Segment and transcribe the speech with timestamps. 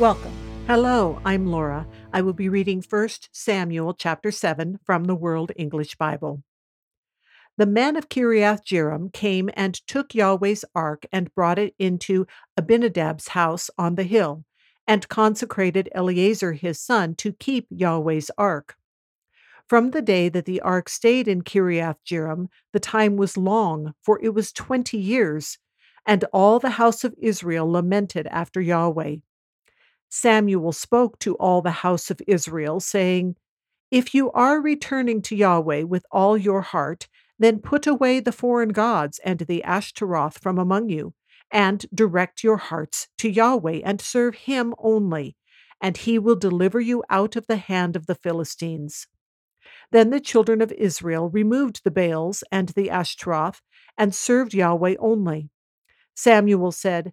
[0.00, 0.32] Welcome.
[0.66, 1.86] Hello, I'm Laura.
[2.12, 6.42] I will be reading 1 Samuel chapter 7 from the World English Bible.
[7.58, 12.26] The men of Kiriath Jearim came and took Yahweh's ark and brought it into
[12.58, 14.44] Abinadab's house on the hill,
[14.84, 18.74] and consecrated Eleazar his son to keep Yahweh's ark.
[19.68, 24.18] From the day that the ark stayed in Kiriath Jearim, the time was long, for
[24.20, 25.58] it was twenty years,
[26.04, 29.18] and all the house of Israel lamented after Yahweh.
[30.14, 33.34] Samuel spoke to all the house of Israel, saying,
[33.90, 38.68] If you are returning to Yahweh with all your heart, then put away the foreign
[38.68, 41.14] gods and the Ashtaroth from among you,
[41.50, 45.36] and direct your hearts to Yahweh, and serve him only,
[45.80, 49.08] and he will deliver you out of the hand of the Philistines.
[49.90, 53.62] Then the children of Israel removed the Baals and the Ashtaroth,
[53.98, 55.50] and served Yahweh only.
[56.14, 57.12] Samuel said,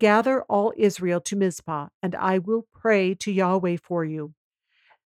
[0.00, 4.32] Gather all Israel to Mizpah, and I will pray to Yahweh for you.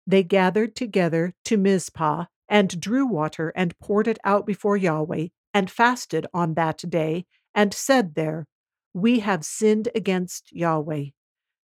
[0.08, 5.70] They gathered together to Mizpah, and drew water, and poured it out before Yahweh, and
[5.70, 8.48] fasted on that day, and said there,
[8.94, 11.08] We have sinned against Yahweh.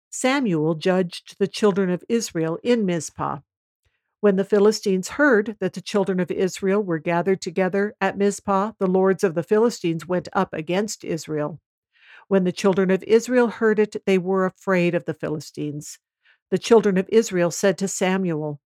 [0.09, 3.39] Samuel judged the children of Israel in Mizpah.
[4.19, 8.87] When the Philistines heard that the children of Israel were gathered together at Mizpah, the
[8.87, 11.61] lords of the Philistines went up against Israel.
[12.27, 15.99] When the children of Israel heard it, they were afraid of the Philistines.
[16.49, 18.59] The children of Israel said to Samuel,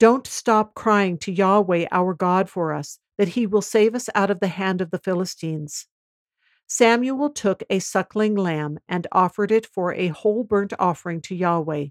[0.00, 4.30] Don't stop crying to Yahweh our God for us, that he will save us out
[4.30, 5.86] of the hand of the Philistines.
[6.66, 11.86] Samuel took a suckling lamb and offered it for a whole burnt offering to Yahweh.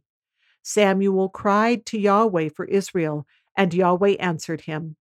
[0.63, 4.95] Samuel cried to Yahweh for Israel, and Yahweh answered him.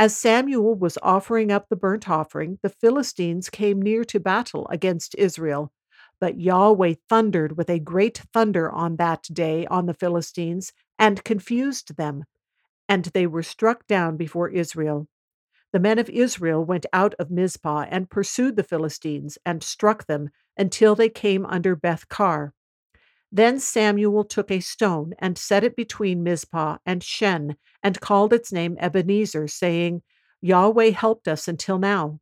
[0.00, 5.14] As Samuel was offering up the burnt offering, the Philistines came near to battle against
[5.16, 5.74] Israel.
[6.18, 11.98] But Yahweh thundered with a great thunder on that day on the Philistines and confused
[11.98, 12.24] them,
[12.88, 15.06] and they were struck down before Israel.
[15.70, 20.30] The men of Israel went out of Mizpah and pursued the Philistines and struck them
[20.56, 22.54] until they came under Beth Kar.
[23.32, 28.52] Then Samuel took a stone and set it between Mizpah and Shen, and called its
[28.52, 30.02] name Ebenezer, saying,
[30.40, 32.18] Yahweh helped us until now.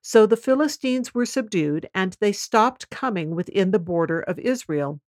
[0.00, 5.00] So the Philistines were subdued, and they stopped coming within the border of Israel.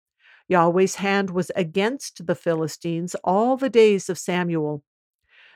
[0.49, 4.83] Yahweh's hand was against the Philistines all the days of Samuel.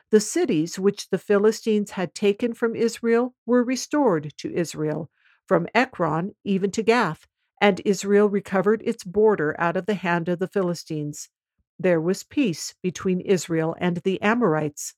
[0.10, 5.10] The cities which the Philistines had taken from Israel were restored to Israel,
[5.46, 7.28] from Ekron even to Gath
[7.66, 11.30] and Israel recovered its border out of the hand of the Philistines.
[11.80, 14.94] There was peace between Israel and the Amorites.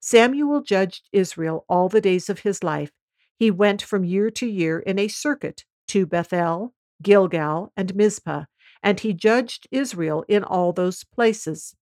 [0.00, 2.90] Samuel judged Israel all the days of his life.
[3.38, 8.46] He went from year to year in a circuit to Bethel, Gilgal, and Mizpah,
[8.82, 11.76] and he judged Israel in all those places.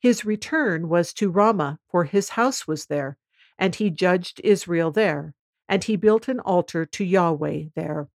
[0.00, 3.16] His return was to Ramah, for his house was there,
[3.56, 5.34] and he judged Israel there,
[5.68, 8.08] and he built an altar to Yahweh there.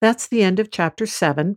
[0.00, 1.56] That's the end of chapter 7.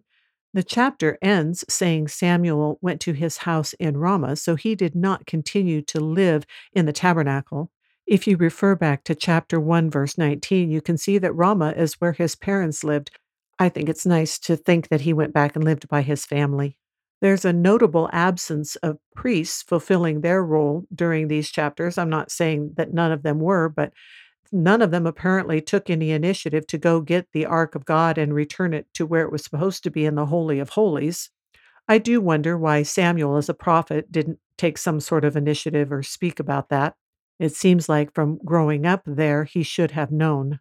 [0.54, 5.28] The chapter ends saying Samuel went to his house in Ramah, so he did not
[5.28, 7.72] continue to live in the tabernacle.
[8.08, 12.02] If you refer back to chapter 1, verse 19, you can see that Ramah is
[12.02, 13.12] where his parents lived.
[13.60, 16.78] I think it's nice to think that he went back and lived by his family.
[17.22, 21.98] There's a notable absence of priests fulfilling their role during these chapters.
[21.98, 23.92] I'm not saying that none of them were, but
[24.52, 28.34] none of them apparently took any initiative to go get the Ark of God and
[28.34, 31.30] return it to where it was supposed to be in the Holy of Holies.
[31.88, 36.04] I do wonder why Samuel, as a prophet, didn't take some sort of initiative or
[36.04, 36.96] speak about that.
[37.40, 40.60] It seems like from growing up there, he should have known.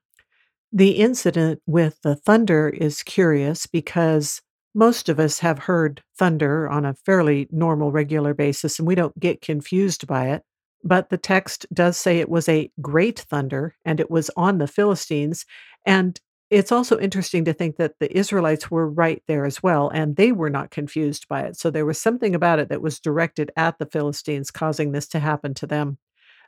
[0.72, 4.40] The incident with the thunder is curious because
[4.74, 9.18] most of us have heard thunder on a fairly normal, regular basis, and we don't
[9.18, 10.42] get confused by it.
[10.84, 14.68] But the text does say it was a great thunder and it was on the
[14.68, 15.44] Philistines.
[15.84, 16.20] And
[16.50, 20.32] it's also interesting to think that the Israelites were right there as well, and they
[20.32, 21.56] were not confused by it.
[21.58, 25.18] So there was something about it that was directed at the Philistines, causing this to
[25.18, 25.98] happen to them.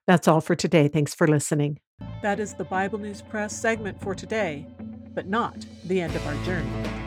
[0.06, 0.88] That's all for today.
[0.88, 1.81] Thanks for listening.
[2.23, 4.67] That is the Bible News Press segment for today,
[5.15, 7.00] but not the end of our journey.